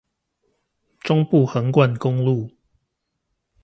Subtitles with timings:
[1.01, 2.49] 中部橫貫公路